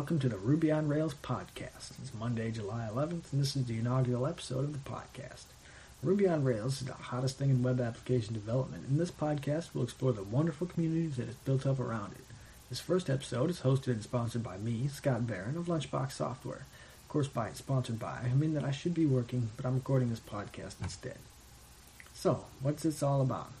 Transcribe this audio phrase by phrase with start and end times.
[0.00, 1.90] welcome to the Ruby on Rails podcast.
[2.00, 5.44] It's Monday, July 11th, and this is the inaugural episode of the podcast.
[6.02, 9.82] Ruby on Rails is the hottest thing in web application development, and this podcast will
[9.82, 12.24] explore the wonderful communities that is built up around it.
[12.70, 16.64] This first episode is hosted and sponsored by me, Scott Barron of Lunchbox Software.
[17.02, 20.08] Of course, by sponsored by, I mean that I should be working, but I'm recording
[20.08, 21.18] this podcast instead.
[22.14, 23.52] So, what's this all about?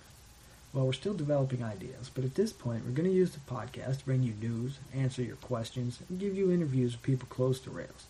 [0.72, 3.98] Well, we're still developing ideas, but at this point, we're going to use the podcast
[3.98, 7.70] to bring you news, answer your questions, and give you interviews with people close to
[7.70, 8.06] Rails.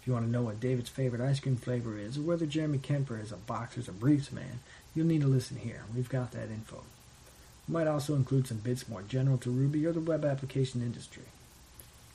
[0.00, 2.78] If you want to know what David's favorite ice cream flavor is, or whether Jeremy
[2.78, 4.60] Kemper is a boxers or briefs man,
[4.94, 5.82] you'll need to listen here.
[5.94, 6.82] We've got that info.
[7.68, 11.24] We might also include some bits more general to Ruby or the web application industry.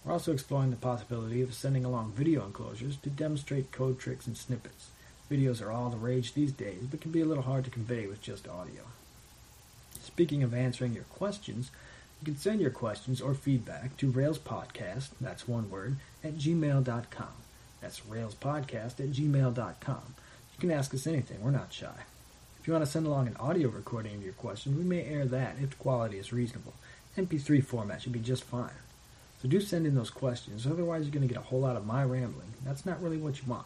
[0.03, 4.35] We're also exploring the possibility of sending along video enclosures to demonstrate code tricks and
[4.35, 4.89] snippets.
[5.29, 8.07] Videos are all the rage these days, but can be a little hard to convey
[8.07, 8.81] with just audio.
[10.13, 11.71] Speaking of answering your questions,
[12.21, 17.33] you can send your questions or feedback to railspodcast, that's one word, at gmail.com.
[17.81, 20.15] That's railspodcast at gmail.com.
[20.53, 22.03] You can ask us anything, we're not shy.
[22.61, 25.25] If you want to send along an audio recording of your question, we may air
[25.25, 26.75] that if the quality is reasonable.
[27.17, 28.69] MP3 format should be just fine.
[29.41, 31.87] So do send in those questions, otherwise you're going to get a whole lot of
[31.87, 32.53] my rambling.
[32.63, 33.65] That's not really what you want.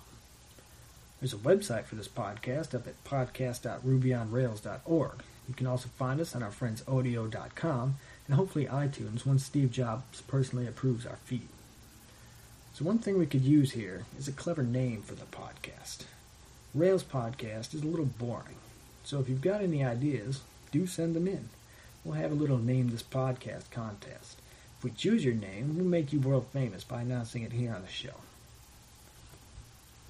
[1.20, 5.23] There's a website for this podcast up at podcast.rubyonrails.org.
[5.48, 7.95] You can also find us on our friends Odeo.com
[8.28, 11.48] and hopefully iTunes once Steve Jobs personally approves our feed.
[12.73, 16.03] So one thing we could use here is a clever name for the podcast.
[16.75, 18.58] Rails Podcast is a little boring,
[19.03, 21.50] so if you've got any ideas, do send them in.
[22.03, 24.40] We'll have a little Name This Podcast contest.
[24.78, 27.81] If we choose your name, we'll make you world famous by announcing it here on
[27.81, 28.14] the show.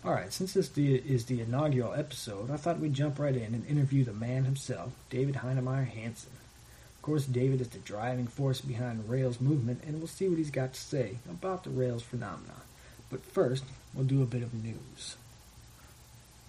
[0.07, 4.05] Alright, since this is the inaugural episode, I thought we'd jump right in and interview
[4.05, 6.31] the man himself, David Heinemeier Hansson.
[6.95, 10.49] Of course, David is the driving force behind Rails movement, and we'll see what he's
[10.49, 12.61] got to say about the Rails phenomenon.
[13.09, 15.17] But first, we'll do a bit of news.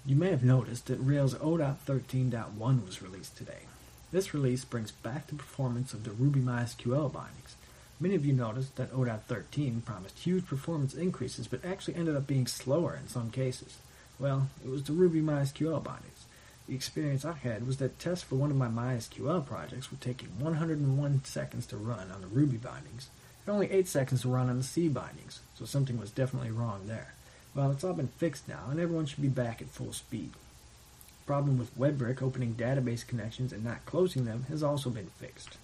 [0.06, 3.66] You may have noticed that Rails 0.13.1 was released today.
[4.12, 7.56] This release brings back the performance of the Ruby MySQL bindings.
[8.00, 12.28] Many of you noticed that ODOT 13 promised huge performance increases but actually ended up
[12.28, 13.78] being slower in some cases.
[14.20, 16.26] Well, it was the Ruby MySQL bindings.
[16.68, 20.28] The experience I had was that tests for one of my MySQL projects were taking
[20.38, 23.08] 101 seconds to run on the Ruby bindings
[23.44, 26.86] and only 8 seconds to run on the C bindings, so something was definitely wrong
[26.86, 27.14] there.
[27.54, 30.32] Well, it's all been fixed now, and everyone should be back at full speed.
[30.32, 35.56] The problem with WEBrick opening database connections and not closing them has also been fixed.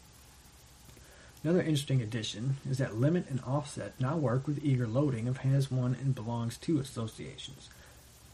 [1.44, 5.70] Another interesting addition is that limit and offset now work with eager loading of has
[5.70, 7.68] one and belongs to associations.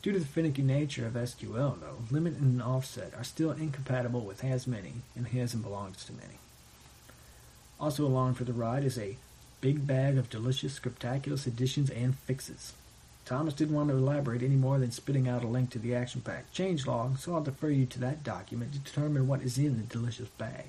[0.01, 4.43] Due to the finicky nature of SQL, though, limit and offset are still incompatible with
[4.43, 6.39] has many and has and belongs to many.
[7.81, 9.17] Also along for the ride is a
[9.61, 12.75] big bag of delicious script.aculo.us additions and fixes.
[13.25, 16.21] Thomas didn't want to elaborate any more than spitting out a link to the action
[16.21, 19.83] pack changelog, so I'll defer you to that document to determine what is in the
[19.83, 20.67] delicious bag.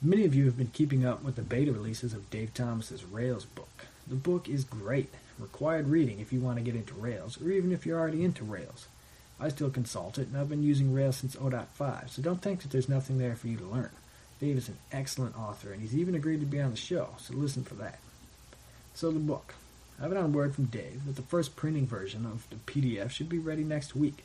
[0.00, 3.44] Many of you have been keeping up with the beta releases of Dave Thomas's Rails
[3.44, 3.86] book.
[4.06, 7.72] The book is great, required reading if you want to get into Rails, or even
[7.72, 8.86] if you're already into Rails.
[9.40, 12.70] I still consult it, and I've been using Rails since 0.5, so don't think that
[12.70, 13.90] there's nothing there for you to learn.
[14.38, 17.34] Dave is an excellent author, and he's even agreed to be on the show, so
[17.34, 17.98] listen for that.
[18.94, 19.54] So the book.
[19.98, 23.10] I have it on word from Dave that the first printing version of the PDF
[23.10, 24.24] should be ready next week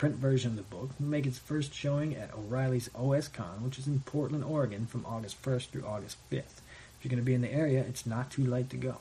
[0.00, 3.86] print version of the book will make its first showing at O'Reilly's OSCon, which is
[3.86, 6.62] in Portland, Oregon from August 1st through August 5th.
[6.96, 8.96] If you're going to be in the area, it's not too late to go.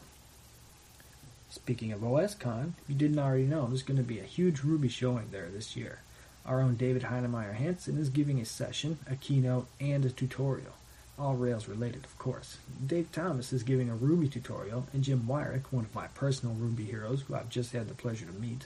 [1.50, 4.90] Speaking of OSCon, if you didn't already know, there's going to be a huge Ruby
[4.90, 6.00] showing there this year.
[6.46, 10.74] Our own David Heinemeier Hansson is giving a session, a keynote, and a tutorial.
[11.18, 12.58] All Rails related, of course.
[12.86, 16.84] Dave Thomas is giving a Ruby tutorial, and Jim Weirich, one of my personal Ruby
[16.84, 18.66] heroes who I've just had the pleasure to meet,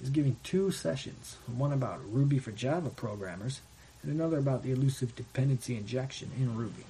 [0.00, 3.60] is giving two sessions, one about Ruby for Java programmers
[4.02, 6.84] and another about the elusive dependency injection in Ruby.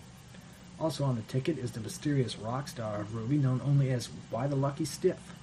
[0.78, 4.46] Also on the ticket is the mysterious rock star of Ruby known only as Why
[4.46, 5.34] the Lucky Stiff.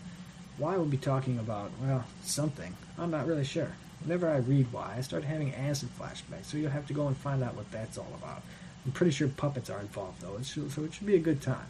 [0.58, 2.76] Why will be talking about, well, something.
[2.98, 3.72] I'm not really sure.
[4.04, 7.18] Whenever I read Why, I start having acid flashbacks, so you'll have to go and
[7.18, 8.44] find out what that's all about.
[8.86, 11.68] I'm pretty sure puppets are involved, though, so it should be a good time.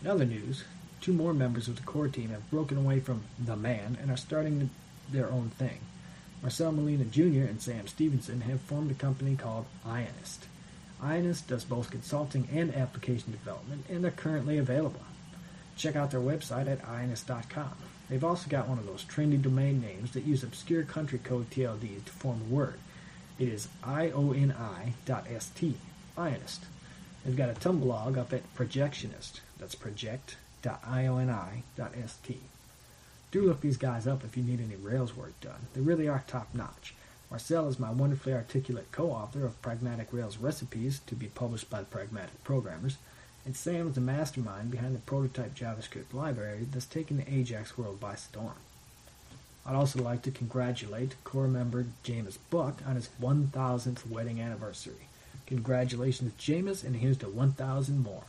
[0.00, 0.64] In other news,
[1.00, 4.16] two more members of the core team have broken away from the man and are
[4.16, 4.70] starting
[5.10, 5.80] their own thing.
[6.42, 7.48] Marcel Molina Jr.
[7.48, 10.46] and Sam Stephenson have formed a company called Ionist.
[11.02, 15.00] Ionist does both consulting and application development, and they're currently available.
[15.76, 17.72] Check out their website at ionist.com.
[18.08, 22.04] They've also got one of those trendy domain names that use obscure country code TLDs
[22.04, 22.78] to form a word.
[23.38, 25.76] It is ioni.st,
[26.16, 26.64] Ionist.
[27.24, 29.40] They've got a Tumblr blog up at Projectionist.
[29.58, 29.74] That's
[30.62, 32.40] project.ioni.st.
[33.30, 35.66] Do look these guys up if you need any Rails work done.
[35.74, 36.94] They really are top notch.
[37.30, 42.42] Marcel is my wonderfully articulate co-author of Pragmatic Rails Recipes to be published by Pragmatic
[42.42, 42.96] Programmers,
[43.44, 48.00] and Sam is the mastermind behind the prototype JavaScript library that's taken the Ajax world
[48.00, 48.54] by storm.
[49.66, 55.08] I'd also like to congratulate core member Jamis Buck on his 1000th wedding anniversary.
[55.46, 58.24] Congratulations, Jamis, and here's to 1000 more.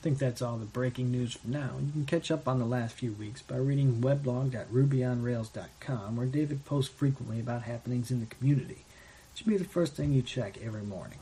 [0.00, 1.72] I think that's all the breaking news for now.
[1.78, 6.94] You can catch up on the last few weeks by reading weblog.rubyonrails.com, where David posts
[6.94, 8.86] frequently about happenings in the community.
[9.32, 11.18] It should be the first thing you check every morning.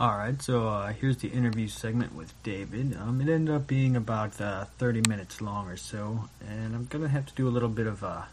[0.00, 2.96] Alright, so uh, here's the interview segment with David.
[2.96, 7.04] Um, it ended up being about uh, 30 minutes long or so, and I'm going
[7.04, 8.28] to have to do a little bit of a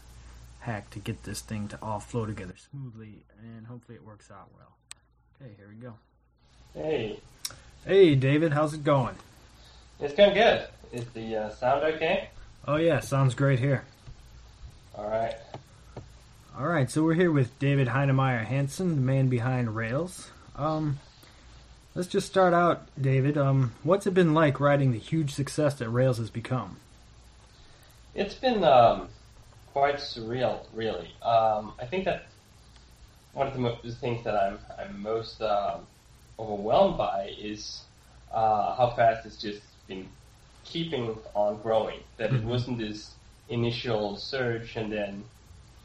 [0.60, 4.48] hack to get this thing to all flow together smoothly, and hopefully it works out
[4.56, 4.72] well.
[5.38, 5.92] Okay, here we go.
[6.72, 7.20] Hey,
[7.86, 9.14] Hey, David, how's it going?
[10.00, 10.66] it's going good.
[10.90, 12.30] Is the uh, sound okay?
[12.66, 13.84] Oh, yeah, sounds great here.
[14.94, 15.34] All right.
[16.58, 20.30] All right, so we're here with David Heinemeier Hansson, the man behind Rails.
[20.56, 20.98] Um,
[21.94, 23.36] let's just start out, David.
[23.36, 26.78] Um, what's it been like riding the huge success that Rails has become?
[28.14, 29.08] It's been um,
[29.74, 31.10] quite surreal, really.
[31.20, 32.28] Um, I think that
[33.34, 35.86] one of the, mo- things that I'm I'm most um,
[36.38, 37.82] overwhelmed by is
[38.32, 40.08] uh, how fast it's just been
[40.64, 42.00] keeping on growing.
[42.16, 42.44] That it Mhm.
[42.44, 43.14] wasn't this
[43.48, 45.24] initial surge and then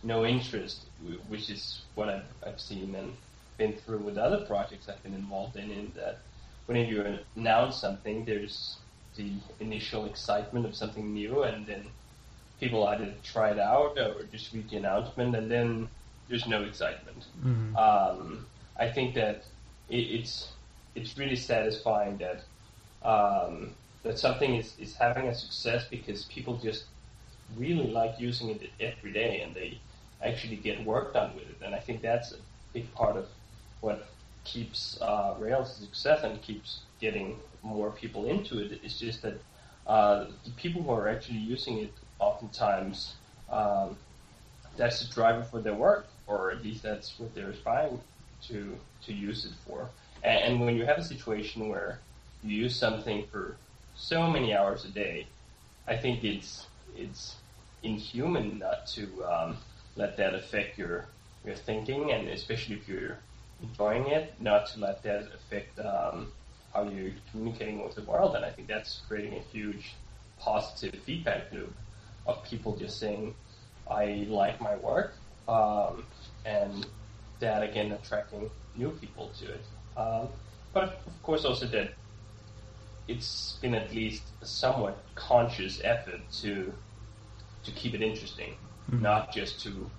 [0.03, 0.85] no interest,
[1.27, 3.15] which is what I've, I've seen and
[3.57, 5.69] been through with other projects I've been involved in.
[5.69, 6.19] In that,
[6.65, 8.77] whenever you announce something, there's
[9.17, 11.83] the initial excitement of something new, and then
[12.61, 15.89] people either try it out or just read the announcement, and then
[16.29, 17.25] there's no excitement.
[17.45, 17.75] Mm-hmm.
[17.75, 18.45] Um,
[18.77, 19.43] I think that
[19.89, 20.49] it, it's
[20.95, 22.43] it's really satisfying that
[23.07, 23.71] um,
[24.03, 26.85] that something is, is having a success because people just
[27.57, 29.79] really like using it every day and they
[30.23, 31.57] actually get work done with it.
[31.63, 32.37] And I think that's a
[32.73, 33.27] big part of
[33.81, 34.07] what
[34.43, 38.79] keeps uh, Rails a success and keeps getting more people into it.
[38.83, 39.39] It's just that
[39.87, 43.13] uh, the people who are actually using it oftentimes
[43.49, 43.97] um,
[44.77, 47.99] that's the driver for their work, or at least that's what they're aspiring
[48.47, 49.89] to to use it for.
[50.23, 51.99] And, and when you have a situation where
[52.43, 53.55] you use something for
[53.95, 55.27] so many hours a day,
[55.87, 57.35] I think it's it's
[57.83, 59.57] inhuman not to um,
[59.95, 61.05] let that affect your
[61.45, 63.17] your thinking, and especially if you're
[63.61, 66.31] enjoying it, not to let that affect um,
[66.73, 68.35] how you're communicating with the world.
[68.35, 69.95] And I think that's creating a huge
[70.39, 71.73] positive feedback loop
[72.25, 73.35] of people just saying,
[73.89, 75.13] "I like my work,"
[75.47, 76.03] um,
[76.45, 76.85] and
[77.39, 79.63] that again attracting new people to it.
[79.97, 80.27] Um,
[80.73, 81.91] but of course, also that
[83.07, 86.71] it's been at least a somewhat conscious effort to
[87.63, 88.55] to keep it interesting,
[88.89, 89.01] Mhm.
[89.01, 89.89] not just to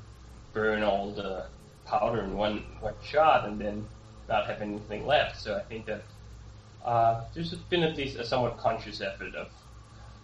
[0.52, 1.46] burn all the
[1.84, 3.86] powder in one one shot and then
[4.28, 5.40] not have anything left.
[5.40, 6.02] So I think that
[6.84, 9.48] uh, there's been at least a somewhat conscious effort of,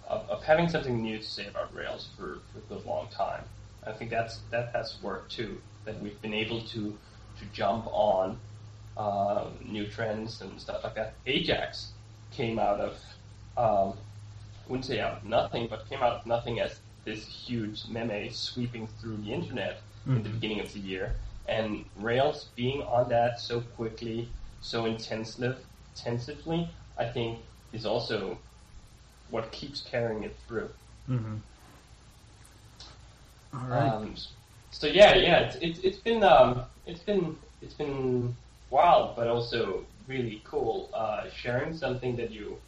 [0.09, 3.45] of of having something new to say about Rails for, for a good long time.
[3.85, 5.61] I think that's that has worked too.
[5.85, 6.97] That we've been able to
[7.39, 8.39] to jump on
[8.97, 11.15] um, new trends and stuff like that.
[11.27, 11.93] Ajax
[12.33, 12.93] came out of
[13.57, 13.95] um,
[14.67, 18.31] I wouldn't say out of nothing, but came out of nothing as this huge meme
[18.31, 20.33] sweeping through the internet in the Mhm.
[20.33, 21.15] beginning of the year.
[21.49, 24.29] And Rails being on that so quickly,
[24.61, 25.55] so intensely,
[25.95, 27.39] intensively, I think
[27.73, 28.39] is also
[29.31, 30.71] what keeps carrying it through.
[31.09, 31.37] Mm-hmm.
[33.55, 33.89] All right.
[33.89, 34.15] Um,
[34.71, 38.35] so yeah, yeah, it's, it's, it's been um, it's been it's been
[38.71, 40.89] wild, but also really cool.
[40.95, 42.59] Uh, sharing something that you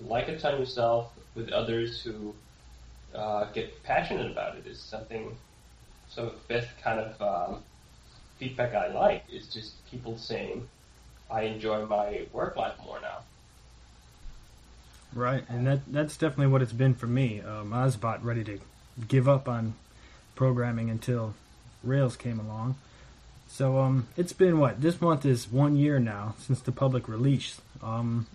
[0.00, 2.34] like a ton yourself with others who
[3.14, 5.36] uh, get passionate about it is something.
[6.08, 7.62] Some of the best kind of um,
[8.38, 10.68] feedback I like is just people saying,
[11.30, 13.18] "I enjoy my work life more now."
[15.14, 17.40] Right, and that that's definitely what it's been for me.
[17.40, 18.58] Um, I was about ready to
[19.08, 19.74] give up on
[20.34, 21.34] programming until
[21.84, 22.76] Rails came along.
[23.50, 27.60] So um, it's been what this month is one year now since the public release.
[27.82, 28.26] Um,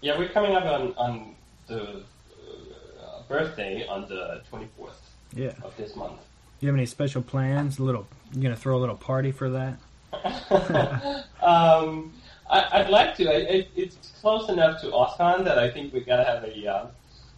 [0.00, 1.34] Yeah, we're coming up on on
[1.68, 5.00] the uh, birthday on the twenty fourth
[5.32, 5.52] yeah.
[5.62, 6.18] of this month.
[6.58, 7.78] Do you have any special plans?
[7.78, 9.78] A little, you gonna throw a little party for that?
[11.42, 12.12] um,
[12.50, 13.28] I, I'd like to.
[13.28, 16.86] I, it, it's close enough to OSCON that I think we gotta have a uh,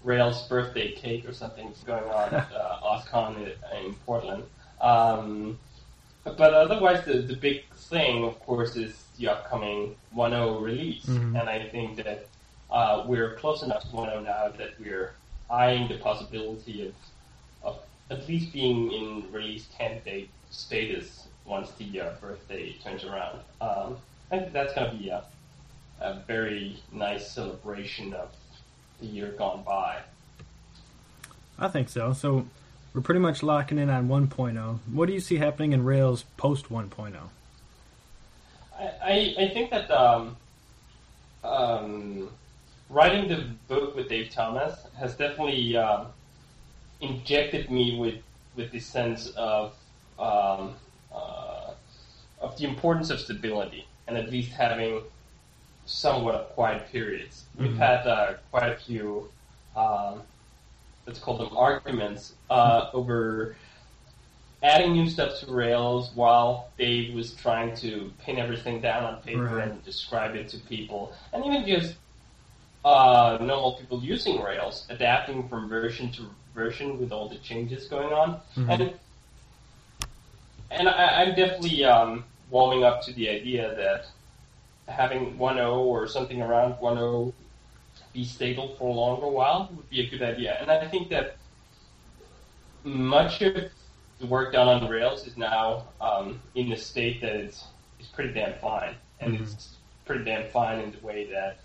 [0.05, 4.45] Rails birthday cake or something going on at uh, OSCON in, in Portland.
[4.81, 5.59] Um,
[6.25, 11.07] but otherwise, the, the big thing, of course, is the upcoming 1.0 release.
[11.07, 11.39] Mhm.
[11.39, 12.27] And I think that
[12.71, 15.13] uh, we're close enough to 1.0 now that we're
[15.51, 16.95] eyeing the possibility of,
[17.63, 17.79] of
[18.11, 23.41] at least being in release candidate status once the uh, birthday turns around.
[23.61, 23.97] Um,
[24.31, 25.25] I think that's going to be a,
[26.01, 28.31] a very nice celebration of
[29.01, 30.01] the year gone by.
[31.59, 32.13] I think so.
[32.13, 32.47] So
[32.95, 34.79] we're pretty much locking in on 1.0.
[34.93, 37.15] What do you see happening in Rails post 1.0?
[38.79, 40.37] I, I, I think that um,
[41.45, 42.29] um,
[42.89, 46.07] writing the book with Dave Thomas has definitely um,
[47.01, 48.17] injected me with
[48.57, 49.75] with this sense of
[50.19, 50.75] um,
[51.15, 51.71] uh,
[52.41, 55.03] of the importance of stability and at least having
[55.87, 57.45] somewhat of quiet periods.
[57.57, 57.77] We've Mhm.
[57.77, 59.31] had uh, quite a few,
[59.77, 60.23] um,
[61.11, 63.57] let's call them arguments, uh, over
[64.63, 69.43] adding new stuff to Rails while Dave was trying to pin everything down on paper
[69.47, 69.67] Right.
[69.69, 71.97] and describe it to people, and even just
[72.85, 76.23] uh, normal people using Rails, adapting from version to
[76.55, 78.71] version with all the changes going on, Mhm.
[78.71, 78.95] and
[80.71, 84.07] and I, I'm definitely um, warming up to the idea that
[84.87, 87.33] having 1.0 or something around 1.0
[88.13, 90.57] be stable for a longer while would be a good idea.
[90.61, 91.37] And I think that
[92.85, 93.55] much of
[94.19, 97.65] the work done on Rails is now um, in a state that it's,
[97.99, 98.95] it's pretty damn fine.
[99.21, 99.43] And Mhm.
[99.43, 101.59] it's pretty damn fine in the way that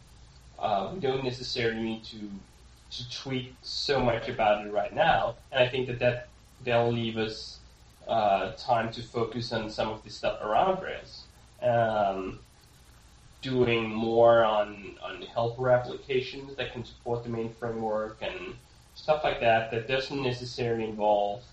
[0.59, 2.29] uh, we don't necessarily need to
[2.91, 5.35] to tweak so much about it right now.
[5.51, 6.27] And I think that, that
[6.63, 7.59] that'll leave us
[8.07, 11.23] uh, time to focus on some of the stuff around Rails.
[11.61, 12.39] Um,
[13.45, 18.55] doing more on, on helper applications that can support the main framework and
[18.95, 21.43] stuff like that that doesn't necessarily involve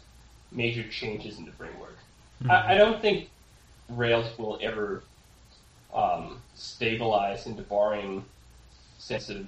[0.51, 1.99] major changes in the framework.
[2.49, 3.29] I, I don't think
[3.91, 5.03] Rails will ever
[5.93, 8.25] um, stabilize in the barring
[8.97, 9.45] sense of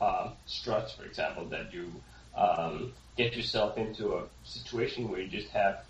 [0.00, 1.90] um, struts, for example, that you
[2.36, 5.84] um, get yourself into a situation where you just have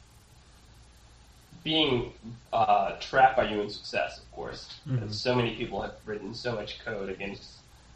[1.65, 2.13] being
[2.53, 4.69] uh, trapped by your own success, of course.
[4.87, 5.13] Mhm.
[5.13, 7.43] So many people have written so much code against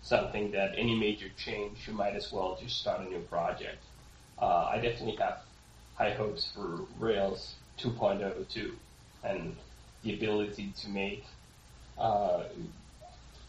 [0.02, 3.82] something that any major change, you might as well just start a new project.
[4.40, 5.40] Uh, I definitely have
[5.96, 8.74] high hopes for Rails 2.0 too,
[9.22, 9.54] and
[10.02, 11.24] the ability to make
[11.98, 12.44] uh,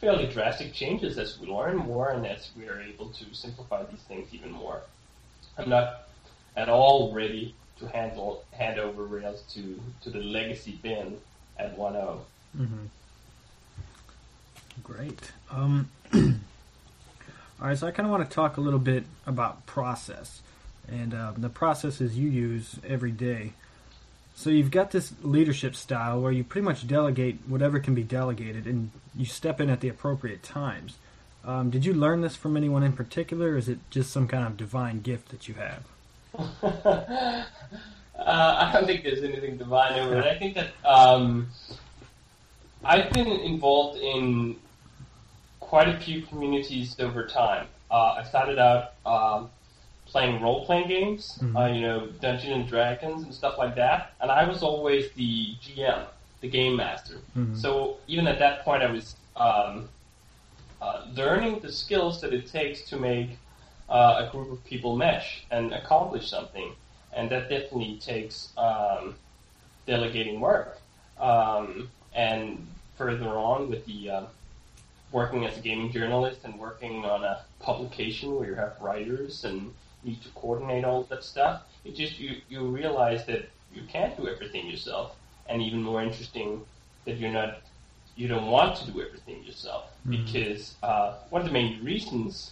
[0.02, 4.02] fairly drastic changes as we learn more and as we are able to simplify these
[4.02, 4.82] things even more.
[5.58, 6.10] I'm not
[6.58, 11.18] at all ready to handle hand over Rails to, to the legacy bin
[11.58, 11.82] at oh.
[11.82, 12.20] 1.0.
[12.58, 12.86] Mm-hmm.
[14.84, 15.32] Great.
[15.52, 16.22] Um, all
[17.62, 20.42] right, so I kind of want to talk a little bit about process
[20.88, 23.54] and uh, the processes you use every day.
[24.36, 28.66] So you've got this leadership style where you pretty much delegate whatever can be delegated,
[28.66, 30.96] and you step in at the appropriate times.
[31.44, 34.46] Um, did you learn this from anyone in particular, or is it just some kind
[34.46, 35.84] of divine gift that you have?
[36.38, 37.44] uh,
[38.18, 40.26] I don't think there's anything divine over it.
[40.26, 41.50] I think that um,
[42.84, 44.58] I've been involved in
[45.60, 47.68] quite a few communities over time.
[47.92, 49.50] Uh, I started out um,
[50.06, 51.56] playing role-playing games, Mhm.
[51.56, 55.56] uh, you know, Dungeons and Dragons and stuff like that, and I was always the
[55.62, 56.06] GM,
[56.42, 57.18] the game master.
[57.38, 57.56] Mhm.
[57.56, 59.90] So even at that point, I was um,
[60.82, 63.38] uh, learning the skills that it takes to make
[63.90, 66.72] uh, a group of people mesh and accomplish something,
[67.14, 69.16] and that definitely takes um,
[69.86, 70.80] delegating work.
[71.20, 72.66] Um, and
[72.98, 74.24] further on with the uh,
[75.12, 79.74] working as a gaming journalist and working on a publication where you have writers and
[80.04, 84.28] need to coordinate all that stuff, it just you you realize that you can't do
[84.28, 85.16] everything yourself,
[85.48, 86.62] and even more interesting
[87.06, 87.62] that you're not
[88.16, 90.12] you don't want to do everything yourself Mhm.
[90.26, 92.52] because uh, one of the main reasons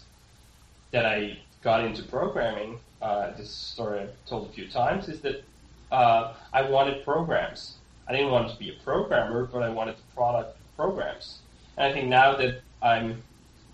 [0.92, 5.44] that I got into programming, uh, this story I've told a few times, is that
[5.92, 7.76] uh, I wanted programs.
[8.08, 11.40] I didn't want to be a programmer, but I wanted to product programs.
[11.78, 13.22] And I think now that I'm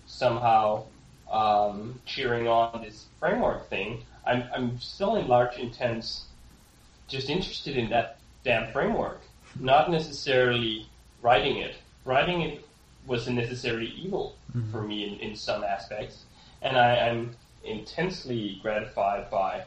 [0.06, 0.84] somehow
[1.30, 6.24] um, cheering on this framework thing, I'm, I'm still in large intents
[7.08, 9.20] just interested in that damn framework,
[9.58, 10.86] not necessarily
[11.22, 11.76] writing it.
[12.04, 12.66] Writing it
[13.06, 14.70] was a necessary evil Mhm.
[14.70, 16.24] for me in, in some aspects,
[16.64, 19.64] and I, I'm intensely gratified by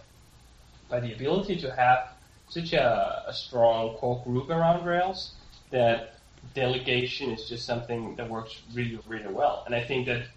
[0.90, 2.10] by the ability to have
[2.50, 5.34] such a, a strong core group around Rails
[5.70, 6.16] that
[6.54, 9.64] delegation is just something that works really, really well.
[9.66, 10.28] And I think that,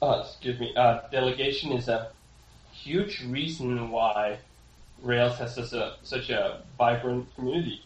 [0.00, 2.12] uh, excuse me, uh, delegation is a
[2.72, 4.38] huge reason why
[5.02, 7.82] Rails has such a such a vibrant community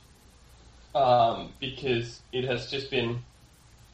[0.94, 3.22] um, because it has just been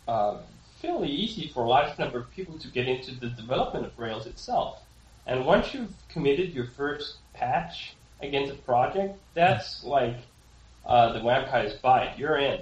[0.09, 0.39] uh,
[0.81, 4.27] fairly easy for a large number of people to get into the development of Rails
[4.27, 4.83] itself.
[5.27, 10.17] And once you've committed your first patch against a project, that's like
[10.85, 12.19] uh, the vampire's bite.
[12.19, 12.61] You're in.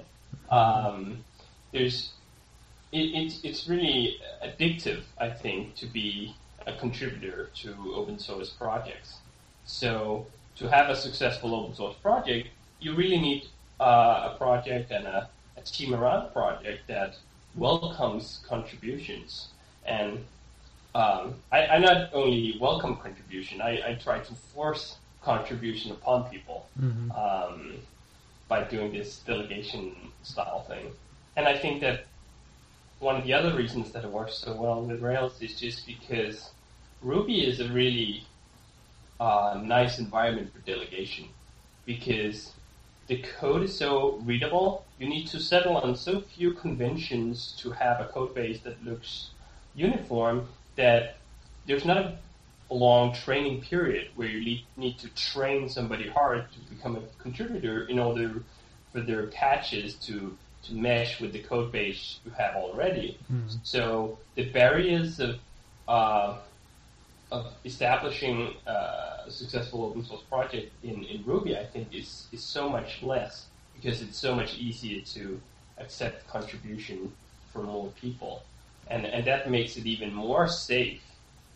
[0.49, 1.23] Um,
[1.71, 2.11] there's
[2.91, 9.17] it, it, it's really addictive, I think, to be a contributor to open source projects.
[9.65, 10.25] So
[10.57, 13.47] to have a successful open source project, you really need
[13.79, 17.17] uh, a project and a, a team around the project that
[17.55, 19.49] welcomes contributions.
[19.85, 20.25] And
[20.93, 26.67] um, I, I, not only welcome contribution, I, I, try to force contribution upon people
[26.79, 27.11] mm-hmm.
[27.11, 27.73] um,
[28.47, 30.91] by doing this delegation style thing.
[31.35, 32.05] And I think that
[32.99, 36.49] one of the other reasons that it works so well with Rails is just because
[37.01, 38.23] Ruby is a really
[39.19, 41.25] uh, nice environment for delegation
[41.85, 42.51] because
[43.07, 44.84] the code is so readable.
[44.99, 49.29] You need to settle on so few conventions to have a code base that looks
[49.75, 51.17] uniform that
[51.65, 56.95] there's not a long training period where you need to train somebody hard to become
[56.95, 58.41] a contributor in order
[58.91, 63.19] for their patches to to mesh with the code base you have already.
[63.31, 63.57] Mm-hmm.
[63.61, 65.35] So the barriers of
[65.87, 66.37] uh,
[67.31, 72.43] of establishing uh, a successful open source project in, in Ruby, I think, is, is
[72.43, 75.39] so much less because it's so much easier to
[75.77, 77.11] accept contribution
[77.51, 78.43] from more people.
[78.87, 81.01] And, and that makes it even more safe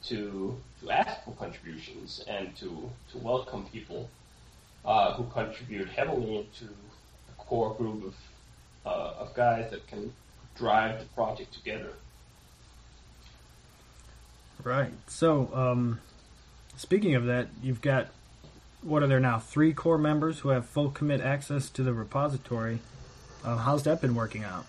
[0.05, 4.09] to, to ask for contributions and to, to welcome people
[4.85, 8.15] uh, who contribute heavily into a core group of,
[8.85, 10.11] uh, of guys that can
[10.55, 11.93] drive the project together.
[14.63, 14.91] Right.
[15.07, 15.99] So, um,
[16.75, 18.07] speaking of that, you've got
[18.81, 19.39] what are there now?
[19.39, 22.79] Three core members who have full commit access to the repository.
[23.43, 24.65] Uh, how's that been working out?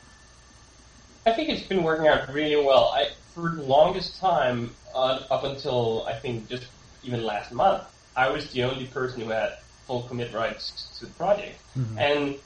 [1.27, 2.93] I think it's been working out really well.
[2.95, 6.67] I, for the longest time, uh, up until I think just
[7.05, 7.85] even last month,
[8.17, 11.99] I was the only person who had full commit rights to the project, mm-hmm.
[11.99, 12.37] and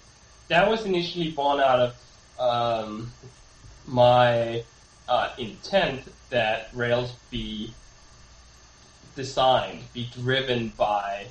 [0.49, 1.95] that was initially born out of
[2.39, 3.13] um,
[3.87, 4.63] my
[5.09, 7.73] uh, intent that Rails be
[9.17, 11.27] designed, be driven by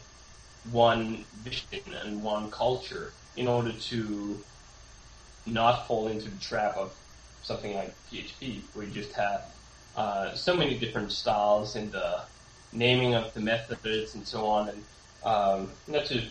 [0.71, 4.39] one vision and one culture in order to
[5.45, 6.93] not fall into the trap of
[7.41, 9.41] something like PHP, where you just have
[9.97, 12.21] uh, so many different styles in the
[12.71, 14.83] naming of the methods and so on, and
[15.23, 16.23] um, not to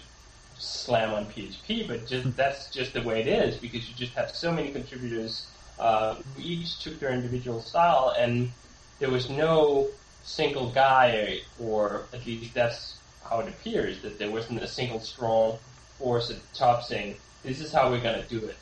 [0.59, 4.31] slam on PHP, but just that's just the way it is because you just have
[4.31, 5.47] so many contributors
[5.79, 8.51] uh, who each took their individual style, and
[8.99, 9.89] there was no
[10.23, 12.97] single guy, or at least that's
[13.33, 15.59] how it appears, that there wasn't a single strong
[15.99, 18.57] force at the top saying, this is how we're going to do it.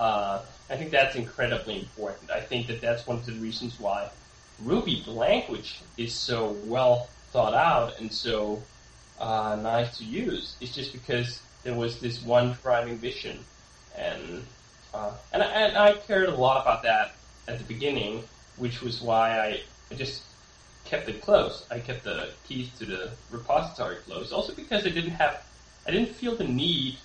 [0.00, 2.30] Uh, I think that's incredibly important.
[2.30, 4.10] I think that that's one of the reasons why
[4.62, 8.62] Ruby, language, is so well thought out and so
[9.20, 10.56] uh, nice to use.
[10.60, 13.38] It's just because there was this one driving vision,
[13.96, 14.44] and
[14.92, 17.14] uh, and, I, and I cared a lot about that
[17.48, 18.24] at the beginning,
[18.56, 19.60] which was why
[19.90, 20.22] I just
[20.86, 21.66] kept it close.
[21.70, 24.32] I kept the keys to the repository closed.
[24.32, 25.42] Also because I didn't have,
[25.86, 26.96] I didn't feel the need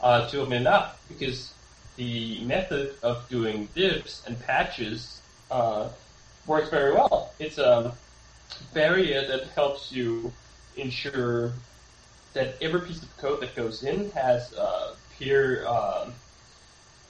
[0.00, 1.52] uh, to open it up because
[1.96, 5.88] the method of doing diffs and patches uh,
[6.46, 7.32] works very well.
[7.38, 7.94] It's a
[8.74, 10.32] barrier that helps you
[10.76, 11.52] ensure
[12.32, 16.14] that every piece of code that goes in has uh, peer, um,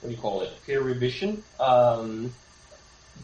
[0.01, 1.43] what do you call it, peer revision.
[1.59, 2.33] Um,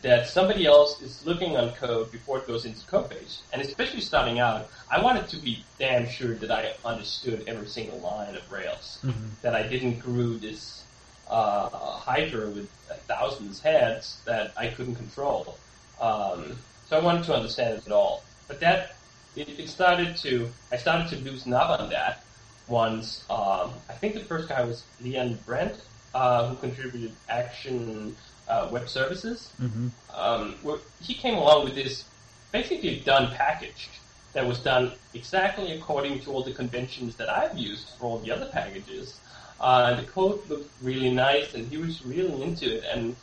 [0.01, 3.41] that somebody else is looking on code before it goes into code base.
[3.51, 7.99] And especially starting out, I wanted to be damn sure that I understood every single
[7.99, 8.99] line of Rails.
[9.03, 9.27] Mm-hmm.
[9.41, 10.83] That I didn't grew this
[11.29, 12.69] uh, Hydra with
[13.07, 15.57] thousands of heads that I couldn't control.
[15.99, 16.57] Um,
[16.87, 18.23] so I wanted to understand it all.
[18.47, 18.95] But that,
[19.35, 22.23] it, it, started to, I started to loosen up on that
[22.67, 25.75] once, um, I think the first guy was Leon Breedt,
[26.15, 28.15] uh, who contributed Action
[28.49, 29.51] uh, web services.
[29.61, 29.87] Mm-hmm.
[30.13, 30.55] Um,
[31.01, 32.03] he came along with this
[32.51, 33.89] basically done package
[34.33, 38.31] that was done exactly according to all the conventions that I've used for all the
[38.31, 39.19] other packages.
[39.59, 42.83] Uh, the code looked really nice, and he was really into it.
[42.91, 43.15] And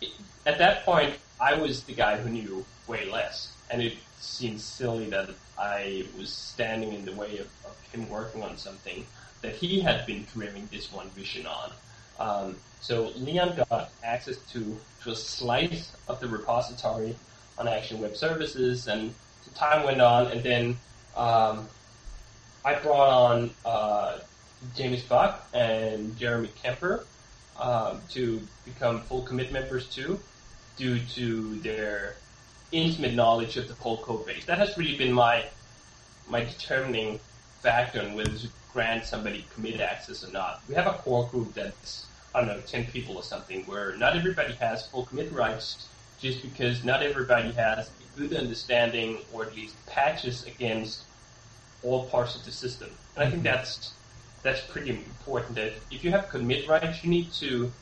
[0.00, 0.10] it,
[0.46, 5.08] at that point, I was the guy who knew way less, and it seemed silly
[5.10, 9.06] that I was standing in the way of, of him working on something
[9.42, 11.72] that he had been dreaming this one vision on.
[12.20, 17.16] Um, so Leon got access to, to a slice of the repository
[17.58, 19.14] on Action Web Services, and
[19.54, 20.76] time went on, and then
[21.16, 21.68] um,
[22.64, 24.18] I brought on uh,
[24.76, 27.04] Jamis Buck and Jeremy Kemper
[27.58, 30.20] um, to become full commit members too,
[30.76, 32.14] due to their
[32.72, 34.44] intimate knowledge of the whole code base.
[34.44, 35.44] That has really been my
[36.28, 37.18] my determining
[37.60, 40.62] factor on whether to grant somebody commit access or not.
[40.68, 44.16] We have a core group that's I don't know, ten people or something, where not
[44.16, 45.88] everybody has full commit rights,
[46.20, 51.02] just because not everybody has a good understanding or at least patches against
[51.82, 52.90] all parts of the system.
[53.16, 53.92] And I think that's
[54.42, 55.56] that's pretty important.
[55.56, 57.72] That if you have commit rights, you need to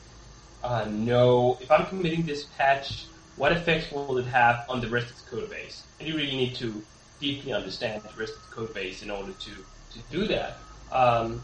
[0.63, 5.09] uh, know if I'm committing this patch, what effects will it have on the rest
[5.11, 5.83] of the code base?
[5.99, 6.81] And you really need to
[7.19, 10.57] deeply understand the rest of the code base in order to to do that.
[10.91, 11.41] Um,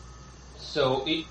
[0.57, 1.25] so it,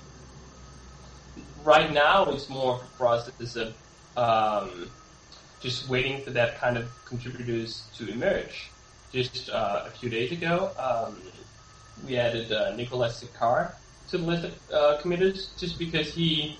[1.65, 3.73] right now it's more of a process of
[4.15, 4.89] um,
[5.59, 8.69] just waiting for that kind of contributors to emerge.
[9.11, 11.17] Just uh, a few days ago, um,
[12.05, 13.71] we added uh, Nicholas Seckar
[14.09, 16.57] to the list of uh, committers just because he,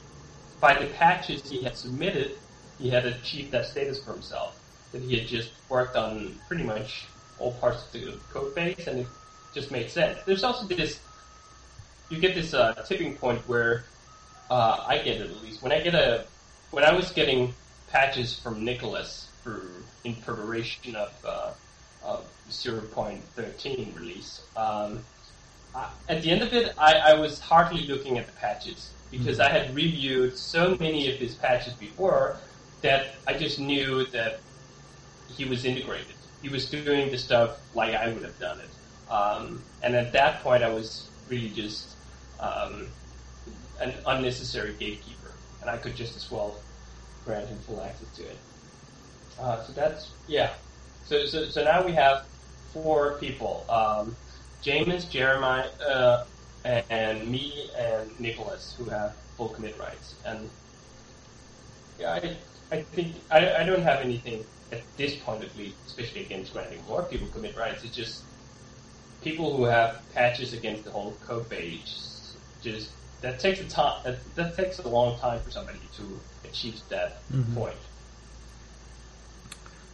[0.60, 2.32] by the patches he had submitted,
[2.80, 4.60] he had achieved that status for himself.
[4.91, 7.06] That he had just worked on pretty much
[7.38, 9.08] all parts of the code base, and it
[9.54, 10.18] just made sense.
[10.26, 11.00] There's also this,
[12.10, 13.84] you get this uh, tipping point where
[14.49, 15.62] uh, I get it at least.
[15.62, 16.25] When I get a,
[16.71, 17.53] when I was getting
[17.89, 19.62] patches from Nicholas for
[20.03, 21.51] in preparation of, uh,
[22.03, 24.99] of 0.13 release, um,
[25.73, 29.39] I, at the end of it, I, I, was hardly looking at the patches because
[29.39, 32.38] I had reviewed so many of his patches before
[32.81, 34.39] that I just knew that
[35.27, 36.15] he was integrated.
[36.41, 39.12] He was doing the stuff like I would have done it.
[39.12, 41.89] Um, and at that point, I was really just
[42.39, 42.88] um,
[43.80, 46.58] an unnecessary gatekeeper, and I could just as well
[47.26, 48.38] grant him full access to it.
[49.40, 50.54] Uh, so that's yeah.
[51.06, 52.26] So, so so now we have
[52.74, 54.16] four people: um,
[54.64, 56.26] Jamis, Jeremiah, uh,
[56.64, 60.16] and, and, me, and Nicholas, who have full commit rights.
[60.26, 60.50] And
[62.00, 62.38] yeah, I
[62.72, 66.80] I think I, I don't have anything at this point, at least, especially against granting
[66.88, 67.84] more people commit rights.
[67.84, 68.24] It's just
[69.22, 72.90] people who have patches against the whole code base just
[73.21, 74.01] that takes a time.
[74.04, 77.56] That, that, takes a long time for somebody to achieve that mm-hmm.
[77.56, 77.75] point.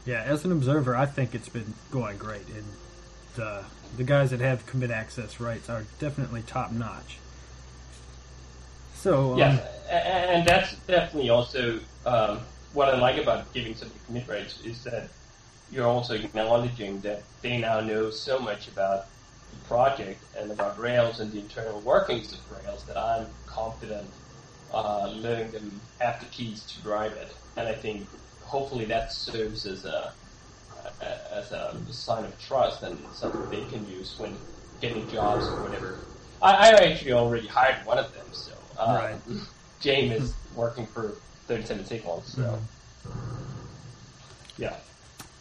[0.06, 2.66] Yeah, as an observer, I think it's been going great, and
[3.36, 3.66] the
[3.98, 7.18] the guys that have commit access rights are definitely top notch.
[8.96, 9.58] So um, yeah,
[9.90, 12.40] and that's definitely also um,
[12.74, 15.10] what I like about giving somebody commit rights is that
[15.72, 19.06] you're also acknowledging that they now know so much about
[19.68, 24.08] project and about Rails and the internal workings of Rails that I'm confident
[24.74, 27.34] uh, letting them have the keys to drive it.
[27.58, 28.08] And I think
[28.44, 30.14] hopefully that serves as a
[31.34, 34.36] as a sign of trust and something they can use when
[34.80, 36.00] getting jobs or whatever.
[36.42, 39.16] I, I actually already hired one of them, so uh, right.
[39.82, 41.14] Jamis is working for
[41.48, 43.20] 37 Signals, so mm-hmm.
[44.58, 44.76] yeah.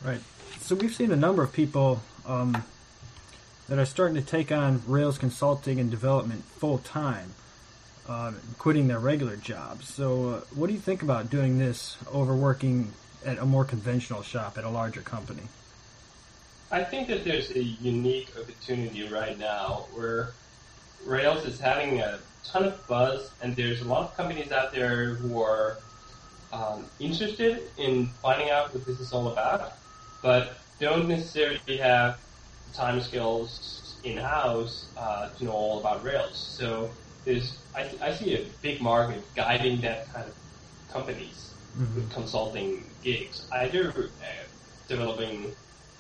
[0.05, 0.21] Right.
[0.61, 2.63] So we've seen a number of people um,
[3.71, 7.35] that are starting to take on Rails consulting and development full time,
[8.09, 9.89] uh, quitting their regular jobs.
[9.89, 12.93] So, uh, what do you think about doing this over working
[13.25, 15.45] at a more conventional shop at a larger company?
[16.73, 20.33] I think that there's a unique opportunity right now where
[21.07, 25.15] Rails is having a ton of buzz, and there's a lot of companies out there
[25.15, 25.79] who are
[26.53, 29.75] um, interested in finding out what this is all about,
[30.23, 32.19] but don't necessarily have
[32.73, 36.37] time skills in house uh, to know all about Rails.
[36.37, 36.91] So
[37.25, 40.35] there's I, I see a big market guiding that kind of
[40.93, 41.95] companies mm-hmm.
[41.95, 44.25] with consulting gigs, either uh,
[44.89, 45.53] developing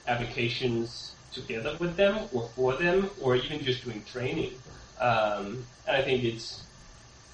[0.07, 4.53] applications together with them or for them, or even just doing training.
[4.99, 6.65] Um, and I think it's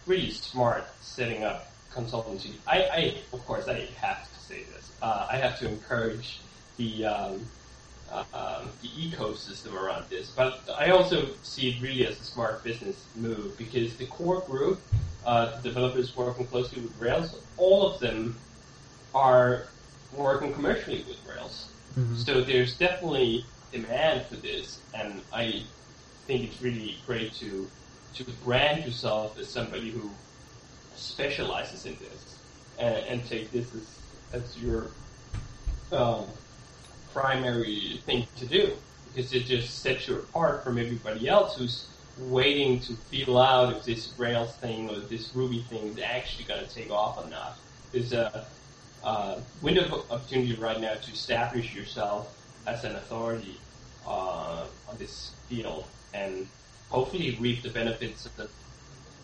[0.07, 2.53] really smart setting up consultancy.
[2.67, 4.93] I, I of course, I have to say this.
[5.01, 6.41] Uh, I have to encourage
[6.77, 7.47] the um,
[8.13, 10.31] um, the ecosystem around this.
[10.31, 14.81] But I also see it really as a smart business move because the core group,
[15.25, 18.37] uh, the developers working closely with Rails, all of them
[19.15, 19.67] are
[20.13, 21.69] working commercially with Rails.
[21.99, 22.17] Mm-hmm.
[22.17, 25.65] So there's definitely demand for this, and I
[26.27, 27.69] think it's really great to
[28.15, 30.11] to brand yourself as somebody who
[30.97, 32.39] specializes in this
[32.79, 33.97] and, and take this as
[34.33, 34.89] as your
[35.93, 36.25] um,
[37.17, 38.73] primary thing to do
[39.09, 41.87] because it just sets you apart from everybody else who's
[42.19, 46.63] waiting to feel out if this Rails thing or this Ruby thing is actually going
[46.67, 47.57] to take off or not.
[47.91, 48.47] There's a
[49.03, 53.59] uh, window of opportunity right now to establish yourself as an authority
[54.07, 56.47] uh, on this this field and
[56.91, 58.49] hopefully reap the benefits of the,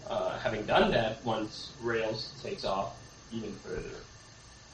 [0.09, 2.97] uh, having done that once Rails takes off
[3.33, 3.97] even further.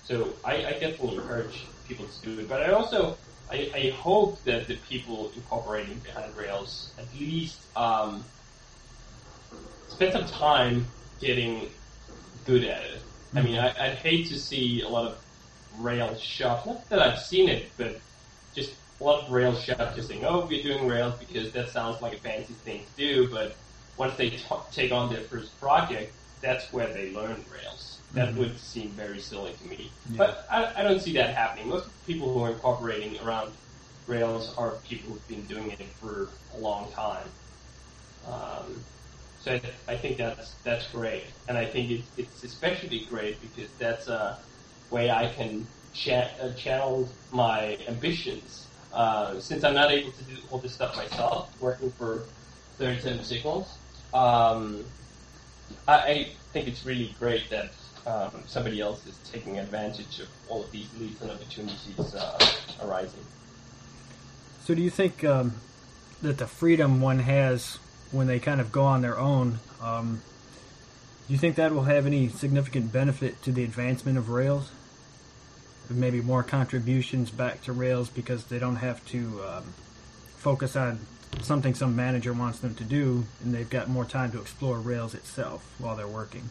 [0.04, 3.16] So I, I definitely encourage people to do it, but I also
[3.50, 8.24] I, I hope that the people incorporating behind Rails at least um,
[9.88, 10.86] spend some time
[11.20, 11.70] getting
[12.46, 13.02] good at it.
[13.34, 15.18] I mean, I, I'd hate to see a lot of
[15.78, 16.66] Rails shops.
[16.66, 18.00] Not that I've seen it, but
[18.54, 22.02] just a lot of Rails shops just saying, "Oh, we're doing Rails because that sounds
[22.02, 23.56] like a fancy thing to do." But
[23.96, 27.97] once they t- take on their first project, that's where they learn Rails.
[28.12, 28.38] That Mhm.
[28.38, 29.92] would seem very silly to me.
[30.10, 30.16] Yeah.
[30.18, 31.68] But I, I don't see that happening.
[31.68, 33.54] Most people who are incorporating around
[34.06, 37.28] Rails are people who've been doing it for a long time.
[38.24, 38.86] Um,
[39.36, 43.70] so I, I think that's that's great, and I think it's it's especially great because
[43.78, 44.40] that's a
[44.90, 48.72] way I can cha- uh, channel my ambitions.
[48.92, 52.30] Uh, since I'm not able to do all this stuff myself, working for
[52.78, 53.80] 37 Signals,
[54.14, 54.86] um,
[55.86, 57.74] I, I think it's really great that
[58.08, 62.38] um, somebody else is taking advantage of all of these leads and opportunities uh,
[62.82, 63.24] arising.
[64.64, 65.54] So, do you think um,
[66.22, 67.78] that the freedom one has
[68.10, 70.22] when they kind of go on their own, um,
[71.26, 74.70] do you think that will have any significant benefit to the advancement of Rails?
[75.90, 79.64] Maybe more contributions back to Rails because they don't have to um,
[80.36, 81.00] focus on
[81.40, 85.14] something some manager wants them to do, and they've got more time to explore Rails
[85.14, 86.50] itself while they're working.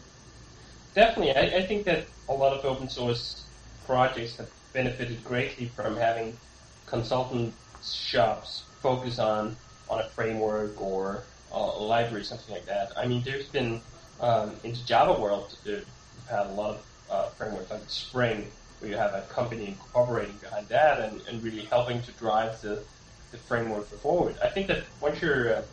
[0.94, 3.48] Definitely, I, I think that a lot of open source
[3.84, 6.40] projects have benefited greatly from having
[6.86, 12.92] consultant shops focus on on a framework or a library, something like that.
[12.96, 13.82] I mean, there's been
[14.20, 15.84] um, in the Java world, we've
[16.28, 20.68] had a lot of uh, frameworks like Spring, where you have a company incorporating behind
[20.68, 22.86] that and, and really helping to drive the,
[23.30, 24.36] the framework forward.
[24.42, 25.64] I think that once you're a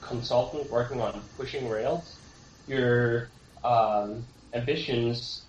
[0.00, 2.20] consultant working on pushing Rails,
[2.66, 5.42] your um, ambitions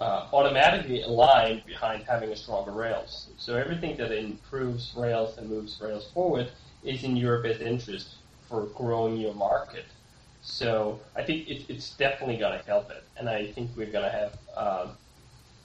[0.00, 3.28] uh, automatically align behind having a stronger Rails.
[3.38, 6.50] So everything that improves Rails and moves Rails forward
[6.82, 8.16] is in your best interest
[8.48, 9.86] for growing your market.
[10.42, 14.04] So I think it, it's definitely going to help it, and I think we're going
[14.04, 14.90] to have um,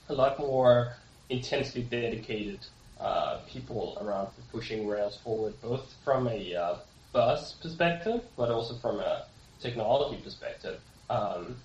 [0.10, 0.94] a lot more
[1.30, 2.60] intensely dedicated
[3.00, 6.76] uh, people around pushing Rails forward, both from a uh,
[7.14, 9.26] buzz perspective, but also from a
[9.60, 10.80] technology perspective.
[11.10, 11.58] Um,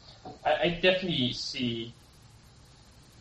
[0.45, 1.93] I, I definitely see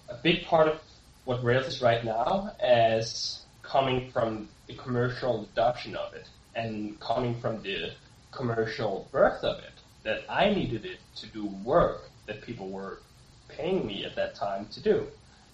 [0.09, 0.81] a big part of
[1.25, 7.39] what Rails is right now as coming from the commercial adoption of it and coming
[7.41, 7.91] from the
[8.31, 9.71] commercial birth of it.
[10.03, 12.99] That I needed it to do work that people were
[13.47, 15.07] paying me at that time to do.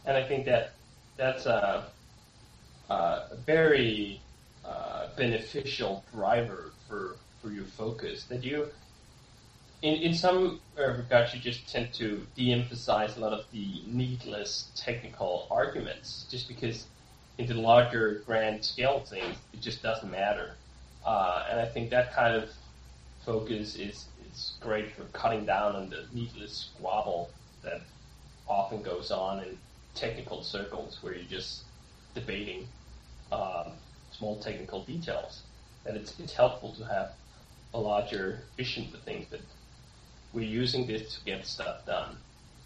[0.06, 0.74] And I think that
[1.16, 1.86] that's a,
[2.90, 4.22] a very
[4.66, 8.26] uh, beneficial driver for, for your focus.
[8.26, 8.68] That you,
[9.82, 15.48] in, in some regards, you just tend to de-emphasize a lot of the needless technical
[15.50, 16.86] arguments, just because
[17.38, 20.52] in the larger grand scale things, it just doesn't matter.
[21.06, 22.50] Uh, and I think that kind of
[23.26, 27.32] focus is, is great for cutting down on the needless squabble
[27.64, 27.82] that
[28.48, 29.58] often goes on in
[29.96, 31.64] technical circles where you're just
[32.14, 32.68] debating
[33.32, 33.72] um,
[34.12, 35.42] small technical details.
[35.86, 37.14] And it's, it's helpful to have
[37.74, 39.42] a larger vision for things that
[40.34, 42.18] we're using this to get stuff done.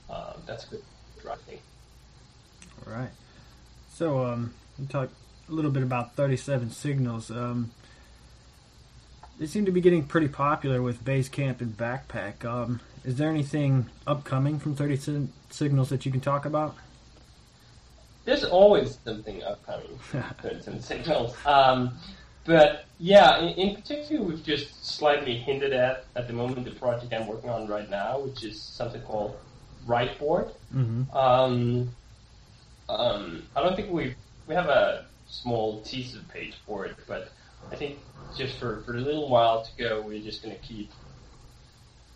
[0.10, 0.84] Um, that's a good
[1.21, 1.60] drive thing.
[2.86, 3.10] All right.
[3.93, 5.13] So, um, we talked
[5.49, 7.32] a little bit about 37 signals.
[7.32, 7.71] Um,
[9.39, 12.45] they seem to be getting pretty popular with Basecamp and Backpack.
[12.45, 16.75] Um, is there anything upcoming from 37 signals that you can talk about?
[18.23, 21.36] There's always something upcoming for some signals.
[21.45, 21.97] Um,
[22.45, 27.13] but yeah, in, in, particular, we've just slightly hinted at at the moment the project
[27.13, 29.38] I'm working on right now, which is something called
[29.88, 30.51] Writeboard.
[30.73, 31.15] Mm-hmm.
[31.15, 31.89] Um,
[32.88, 34.15] um, I don't think we
[34.47, 37.31] we have a small teaser page for it, but
[37.71, 37.97] I think
[38.38, 40.91] just for, for a little while to go, we're just going to keep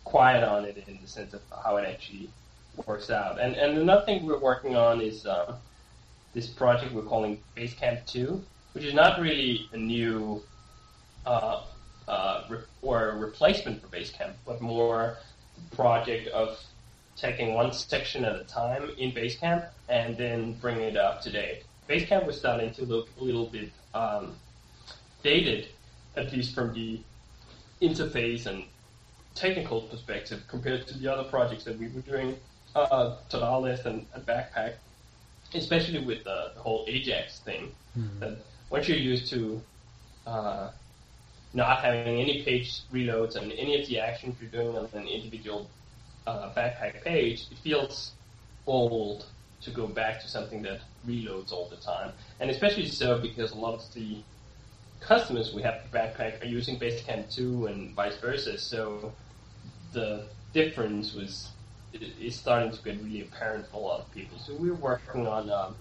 [0.04, 2.30] quiet on it in the sense of how it actually
[2.86, 3.40] works out.
[3.40, 5.56] And and another thing we're working on is uh,
[6.34, 10.42] this project we're calling Basecamp 2, which is not really a new
[11.26, 11.62] uh,
[12.08, 15.16] uh, re- or a replacement for Basecamp, but more
[15.72, 16.58] a project of
[17.16, 21.64] taking one section at a time in Basecamp and then bringing it up to date.
[21.88, 24.34] Basecamp was starting to look a little bit um,
[25.22, 25.68] dated,
[26.16, 27.00] at least from the
[27.82, 28.64] interface and
[29.34, 32.36] technical perspective, compared to the other projects that we were doing,
[32.74, 34.74] uh, Ta-da List and, and Backpack,
[35.54, 37.72] especially with the, the whole Ajax thing.
[37.98, 38.20] Mhm.
[38.20, 38.38] That
[38.70, 39.60] once you're used to
[40.26, 40.70] uh,
[41.52, 45.68] not having any page reloads and any of the actions you're doing on an individual
[46.26, 48.12] uh, backpack page, it feels
[48.66, 49.26] old
[49.62, 52.12] to go back to something that reloads all the time.
[52.38, 54.18] And especially so because a lot of the
[55.00, 58.56] customers we have for Backpack are using Basecamp 2 and vice versa.
[58.58, 59.12] So
[59.92, 61.48] the difference was
[61.92, 64.38] is starting to get really apparent for a lot of people.
[64.38, 65.74] So we're working on um,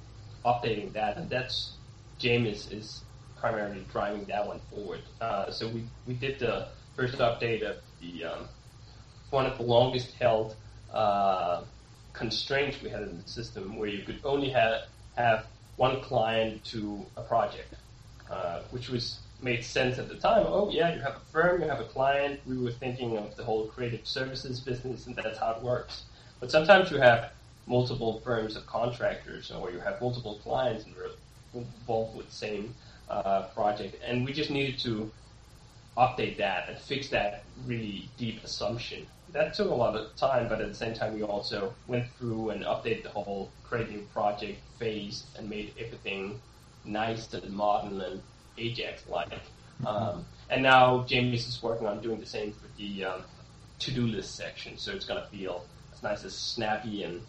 [0.44, 1.74] updating that, and that's
[2.20, 3.02] Jamis is
[3.40, 5.02] primarily driving that one forward.
[5.22, 8.48] Uh, so we, we did the first update of the um,
[9.30, 10.56] one of the longest held
[10.94, 11.64] uh,
[12.14, 14.82] constraints we had in the system, where you could only have
[15.16, 15.46] have
[15.78, 17.74] one client to a project,
[18.30, 20.46] uh, which was made sense at the time.
[20.46, 22.42] Oh yeah, you have a firm, you have a client.
[22.46, 26.04] We were thinking of the whole creative services business, and that's how it works.
[26.42, 27.32] But sometimes you have
[27.68, 30.86] multiple firms of contractors, or you have multiple clients
[31.54, 32.74] involved with same
[33.10, 35.12] uh, project, and we just needed to
[35.98, 39.06] update that and fix that really deep assumption.
[39.32, 42.50] That took a lot of time, but at the same time, we also went through
[42.52, 46.40] and updated the whole creative project phase and made everything
[46.86, 48.22] nice and modern and
[48.58, 49.30] Ajax-like.
[49.30, 49.88] Mm-hmm.
[49.88, 53.22] Um, and now Jamis is working on doing the same for the um,
[53.80, 57.22] to-do list section, so it's going to feel as nice as snappy and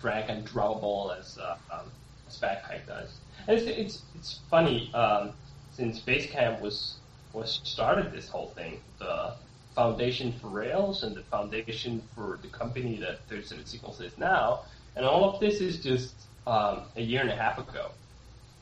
[0.00, 1.90] drag and drawable as uh, um,
[2.28, 3.18] as Backpack does.
[3.48, 5.32] It's it's, it's funny um,
[5.72, 6.96] since Basecamp was
[7.32, 9.34] was started this whole thing, the
[9.74, 14.60] foundation for Rails and the foundation for the company that 37 Signals is now,
[14.96, 16.14] and all of this is just
[16.46, 17.90] um, a year and a half ago,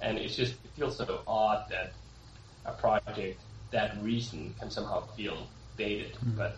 [0.00, 1.92] and it's just it feels so odd that
[2.64, 3.40] a project
[3.72, 5.46] that recent can somehow feel
[5.76, 6.36] dated, mm-hmm.
[6.36, 6.56] but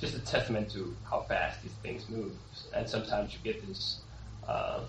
[0.00, 2.32] just a testament to how fast these things move.
[2.74, 4.00] And sometimes you get this
[4.46, 4.80] uh,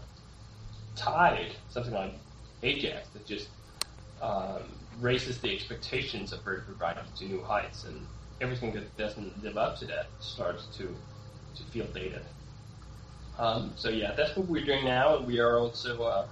[0.95, 2.13] tide, something like
[2.63, 3.49] Ajax, that just
[4.21, 4.63] um,
[4.99, 8.05] raises the expectations of vertical writing to new heights, and
[8.41, 10.95] everything that doesn't live up to that starts to
[11.55, 12.21] to feel dated.
[13.37, 16.27] Um, so yeah, that's what we're doing now, and we are also uh,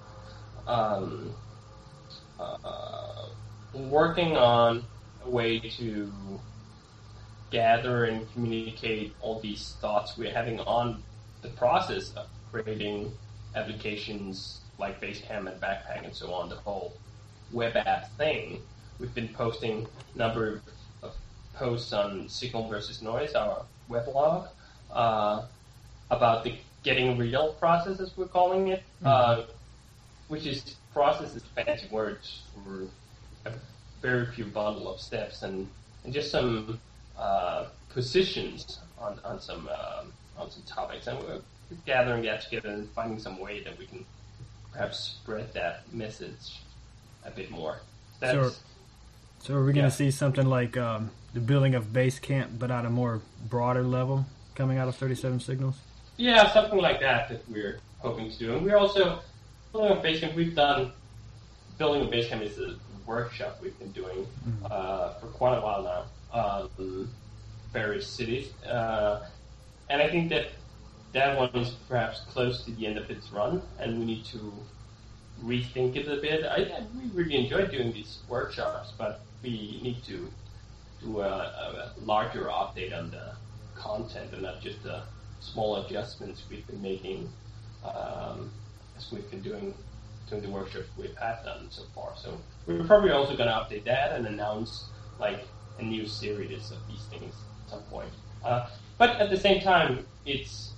[0.69, 1.33] um,
[2.39, 3.27] uh,
[3.73, 4.83] working on
[5.25, 6.11] a way to
[7.49, 11.01] gather and communicate all these thoughts we're having on
[11.41, 13.11] the process of creating
[13.55, 16.93] applications like Basecamp and Backpack and so on, the whole
[17.51, 18.61] web app thing.
[18.99, 20.61] We've been posting a number
[21.03, 21.13] of
[21.55, 24.49] posts on Signal versus Noise, our weblog,
[24.91, 25.43] uh,
[26.09, 29.07] about the getting real process, as we're calling it, mm-hmm.
[29.07, 29.43] uh,
[30.27, 32.87] which is process is fancy words for
[33.45, 33.53] a
[34.01, 35.67] very few bundle of steps and,
[36.03, 36.79] and just some
[37.17, 41.41] uh, positions on, on some um, on some topics, and we're
[41.85, 44.05] gathering that together and finding some way that we can
[44.77, 46.61] perhaps spread that message
[47.25, 47.79] a bit more.
[48.19, 48.63] That's, so,
[49.39, 49.89] so are we going to yeah.
[49.89, 54.77] see something like um, the building of Basecamp, but at a more broader level, coming
[54.77, 55.75] out of 37 Signals?
[56.17, 58.55] Yeah, something like that that we're hoping to do.
[58.55, 59.19] And we're also
[59.71, 60.35] building a Basecamp.
[60.35, 60.91] We've done
[61.79, 62.75] building a Basecamp is a
[63.07, 64.65] workshop we've been doing mm-hmm.
[64.69, 66.69] uh, for quite a while now.
[66.79, 67.09] Um,
[67.73, 69.25] various cities, uh,
[69.89, 70.49] and I think that
[71.13, 74.53] that one is perhaps close to the end of its run, and we need to
[75.43, 76.43] rethink it a bit.
[76.43, 80.29] I, I we really enjoy doing these workshops, but we need to
[81.01, 83.33] do a, a, larger update on the
[83.75, 85.03] content and not just the
[85.39, 87.29] small adjustments we've been making
[87.85, 88.49] um,
[88.97, 89.73] as we've been doing
[90.27, 92.11] doing the workshops we've had done so far.
[92.17, 94.85] So we're probably also going to update that and announce
[95.19, 95.45] like
[95.79, 98.09] a new series of these things at some point.
[98.43, 98.67] Uh,
[98.97, 100.71] but at the same time, it's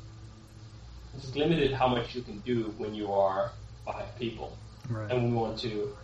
[1.24, 3.52] it's limited how much you can do when you are
[3.86, 4.58] five people,
[4.90, 5.12] right.
[5.12, 5.96] and we want to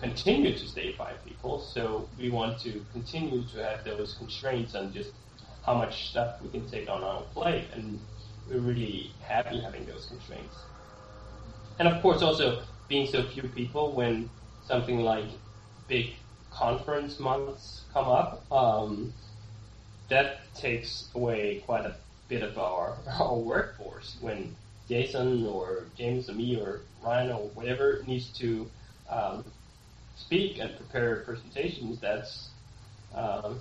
[0.00, 1.60] continue to stay five people.
[1.60, 5.10] So we want to continue to have those constraints on just
[5.64, 7.98] how much stuff we can take on our plate, and
[8.48, 10.56] we're really happy having those constraints.
[11.78, 14.28] And of course, also being so few people when
[14.66, 15.28] something like
[15.88, 16.14] big
[16.50, 19.12] conference months come up, um,
[20.08, 21.94] that takes away quite a
[22.28, 24.54] bit of our, our workforce when
[24.88, 28.68] Jason or Jamis or me or Ryan or whatever needs to
[29.08, 29.44] um,
[30.16, 32.00] speak and prepare presentations.
[32.00, 32.48] That's
[33.14, 33.60] um,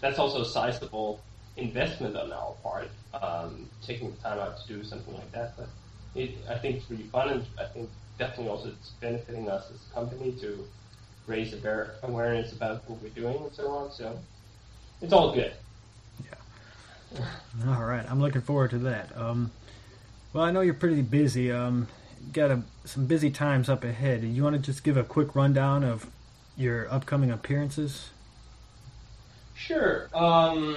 [0.00, 1.20] that's also a sizable
[1.56, 5.56] investment on our part, um, taking the time out to do something like that.
[5.56, 5.68] But
[6.14, 7.88] it, I think it's really fun, and I think
[8.18, 10.66] definitely also it's benefiting us as a company to
[11.26, 11.54] raise
[12.02, 13.92] awareness about what we're doing and so on.
[13.92, 14.18] So
[15.00, 15.54] it's all good.
[17.66, 19.16] All right, I'm looking forward to that.
[19.16, 19.50] Um,
[20.32, 21.52] well, I know you're pretty busy.
[21.52, 21.86] Um,
[22.32, 24.24] got a, some busy times up ahead.
[24.24, 26.06] You want to just give a quick rundown of
[26.56, 28.10] your upcoming appearances?
[29.54, 30.08] Sure.
[30.12, 30.76] Um,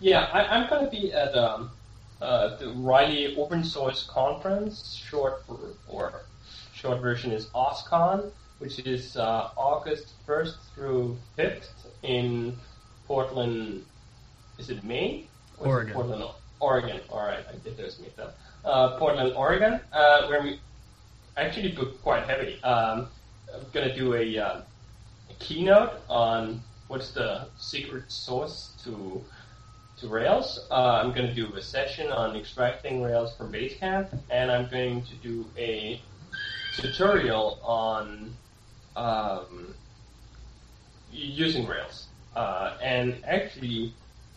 [0.00, 1.70] yeah, I, I'm going to be at um,
[2.20, 5.58] uh, the O'Reilly Open Source Conference, short for,
[5.88, 6.22] or
[6.74, 11.68] short version is OSCON, which is uh, August 1st through 5th
[12.02, 12.56] in
[13.06, 13.84] Portland.
[14.58, 15.26] Is it Maine?
[15.58, 15.94] Or is it Oregon.
[15.94, 16.24] Portland,
[16.60, 17.00] Oregon.
[17.10, 18.36] All right, I did those mixed up.
[18.64, 20.60] Uh, Portland, Oregon, uh, where we
[21.36, 22.62] actually booked quite heavy.
[22.62, 23.08] Um,
[23.52, 24.60] I'm going to do a, uh,
[25.30, 29.22] a keynote on what's the secret source to
[29.98, 30.66] to Rails.
[30.70, 35.02] Uh, I'm going to do a session on extracting Rails from Basecamp, and I'm going
[35.02, 36.00] to do a
[36.76, 38.34] tutorial on
[38.96, 39.74] um,
[41.12, 42.08] using Rails.
[42.34, 43.94] Uh, and actually,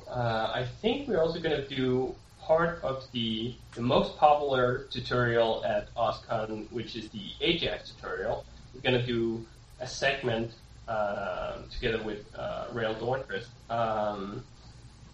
[0.10, 5.64] uh, I think we're also going to do part of the, the most popular tutorial
[5.66, 8.45] at OSCON, which is the Ajax tutorial.
[8.74, 9.45] We're going to do
[9.82, 10.51] a segment
[10.88, 14.43] uh, together with uh, Rael Dornfest um,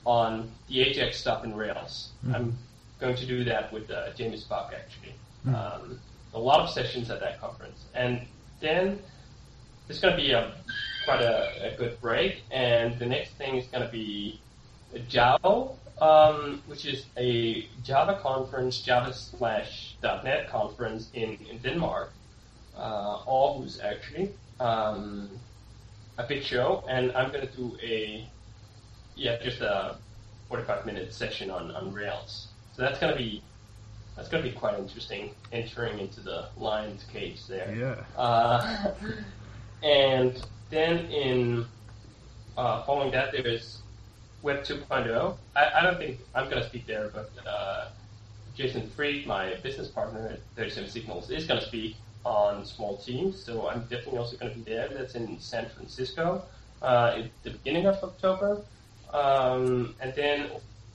[0.06, 2.12] on the Ajax stuff in Rails.
[2.36, 2.58] I'm
[3.00, 5.16] going to do that with uh, Jamis Buck, actually.
[5.48, 6.00] Um,
[6.36, 7.86] a lot of sessions at that conference.
[7.96, 8.22] And
[8.60, 9.00] then
[9.90, 10.54] it's going to be a,
[11.06, 14.40] quite a, a good break, and the next thing is going to be
[15.00, 22.12] JAOO, um, which is a Java conference, Java slash .NET conference in, in Denmark,
[22.76, 25.30] uh, Aarhus actually, um,
[26.18, 28.28] a big show, and I'm going to do a
[29.16, 29.96] yeah just a
[30.50, 32.48] 45 minute session on, on Rails.
[32.76, 33.42] So that's going to be
[34.16, 37.76] that's going to be quite interesting entering into the lion's cage there.
[37.76, 38.22] Yeah.
[38.22, 38.92] Uh,
[39.84, 41.66] and then in
[42.58, 43.83] uh, following that, there is
[44.44, 45.38] Web 2.0.
[45.56, 47.88] I, I don't think I'm going to speak there, but uh,
[48.56, 53.42] Jason Fried, my business partner at 37 Signals, is going to speak on small teams.
[53.42, 54.90] So I'm definitely also going to be there.
[54.90, 56.44] That's in San Francisco
[56.82, 58.62] uh, at the beginning of October.
[59.14, 60.50] Um, and then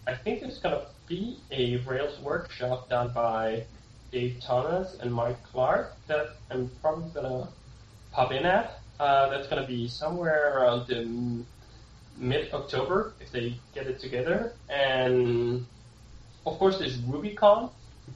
[0.06, 3.64] I think there's going to be a Rails workshop done by
[4.12, 7.48] Dave Thomas and Mike Clark that I'm probably going to
[8.12, 8.80] pop in at.
[9.00, 11.44] Uh, that's going to be somewhere around the
[12.20, 14.52] m- mid-October if they get it together.
[14.68, 15.66] And
[16.46, 17.70] of course, there's RubyConf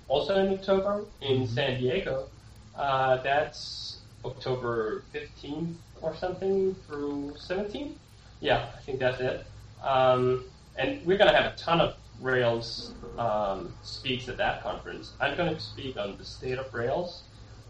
[0.09, 2.29] also in October in San Diego.
[2.77, 7.93] Uh, that's October 15th or something through 17th.
[8.41, 9.47] Yeah, I think that's it.
[9.83, 10.45] Um,
[10.77, 15.13] and we're going to have a ton of Rails um, speaks at that conference.
[15.21, 17.23] I'm going to speak on the state of Rails,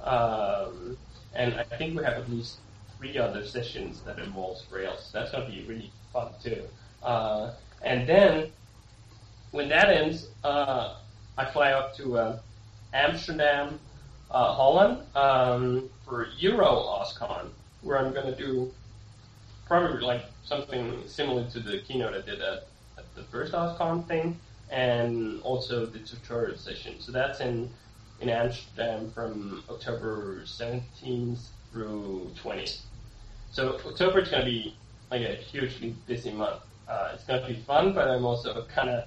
[0.03, 0.97] um,
[1.35, 2.59] and I think we have at least
[2.99, 5.11] three other sessions that involves Rails.
[5.13, 6.63] That's going to be really fun too.
[7.03, 7.53] Uh,
[7.83, 8.51] and then
[9.51, 10.97] when that ends, uh,
[11.37, 12.39] I fly up to uh,
[12.93, 13.81] Amsterdam,
[14.31, 17.49] uh, Holland, um, for Euro OSCON,
[17.83, 18.73] where I'm going to do
[19.67, 22.67] probably like something similar to the keynote I did at,
[22.99, 24.39] at the first OSCON thing,
[24.71, 27.01] and also the tutorial session.
[27.01, 27.71] So that's in
[28.23, 31.41] in Amsterdam from October 17th
[31.73, 32.83] through 20th.
[33.51, 34.77] So October is going to be
[35.13, 36.63] like a hugely busy month.
[36.89, 39.05] Uh, it's going to be fun, but I'm also kind of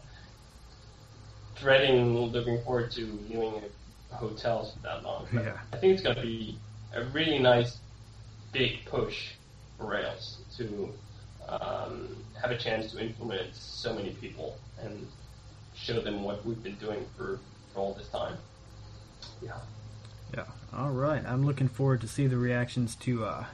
[1.59, 3.63] dreading, looking forward to living in
[4.11, 5.27] hotels for that long.
[5.33, 5.57] But Yeah.
[5.73, 6.59] I think it's going to be
[6.93, 7.77] a really nice,
[8.51, 9.31] big push
[9.77, 10.93] for Rails to
[11.49, 15.07] um, have a chance to influence so many people and
[15.75, 17.39] show them what we've been doing for,
[17.73, 18.37] for all this time.
[19.41, 19.57] Yeah.
[20.35, 20.45] Yeah.
[20.71, 21.23] All right.
[21.25, 23.45] I'm looking forward to see the reactions to uh,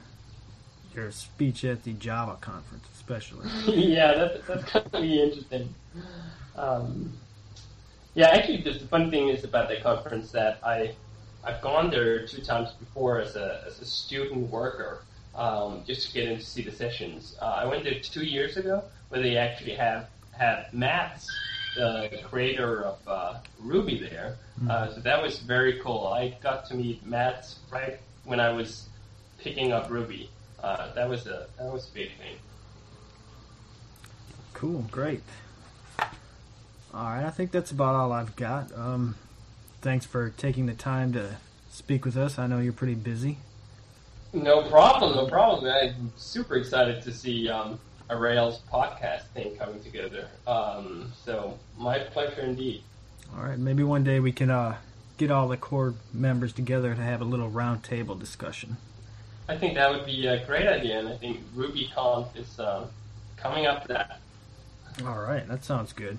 [0.94, 3.48] your speech at the Java conference, especially.
[3.66, 5.74] yeah, that, that's going to be interesting.
[6.56, 7.12] Um,
[8.14, 10.94] yeah, actually, the, the funny thing is about that conference that I
[11.44, 15.02] I've gone there two times before as a as a student worker,
[15.34, 17.36] um, just to get in to see the sessions.
[17.40, 21.26] Uh, I went there two years ago, where they actually have had Matz,
[21.76, 24.36] the creator of uh, Ruby, there.
[24.68, 26.06] Uh, so that was very cool.
[26.06, 28.88] I got to meet Matz right when I was
[29.38, 30.30] picking up Ruby.
[30.62, 32.36] Uh, that was a that was a big thing.
[34.54, 34.84] Cool.
[34.90, 35.22] Great.
[35.98, 37.24] All right.
[37.24, 38.72] I think that's about all I've got.
[38.76, 39.16] Um,
[39.80, 41.36] thanks for taking the time to
[41.70, 42.38] speak with us.
[42.38, 43.38] I know you're pretty busy.
[44.32, 45.70] No problem, no problem.
[45.70, 50.28] I'm super excited to see um, a Rails podcast thing coming together.
[50.46, 52.82] Um, so my pleasure indeed.
[53.34, 53.58] All right.
[53.58, 54.76] Maybe one day we can uh,
[55.18, 58.76] get all the core members together to have a little roundtable discussion.
[59.52, 62.86] I think that would be a great idea, and I think RubyConf is uh,
[63.36, 64.18] coming up that.
[65.04, 65.46] All right.
[65.46, 66.16] That sounds good.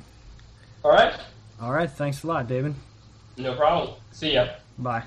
[0.83, 1.15] All right,
[1.59, 1.89] All right.
[1.89, 2.75] Thanks a lot, David.
[3.37, 3.95] no problem.
[4.11, 4.49] See ya.
[4.77, 5.03] Bye.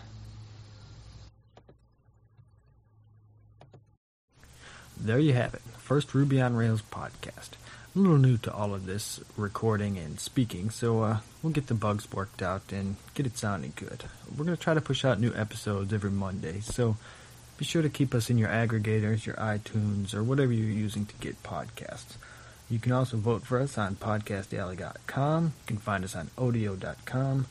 [4.98, 5.60] There you have it.
[5.78, 7.50] first Ruby on Rails podcast.
[7.94, 11.68] I'm a little new to all of this recording and speaking, so uh, we'll get
[11.68, 14.02] the bugs worked out and get it sounding good.
[14.36, 16.96] We're going to try to push out new episodes every Monday, so
[17.58, 21.14] be sure to keep us in your aggregators, your iTunes, or whatever you're using to
[21.16, 22.16] get podcasts.
[22.68, 25.44] You can also vote for us on podcastalley.com.
[25.44, 27.46] You can find us on odeo.com.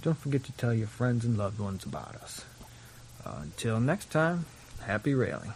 [0.00, 2.44] Don't forget to tell your friends and loved ones about us.
[3.24, 4.46] Uh, until next time,
[4.86, 5.52] happy railing.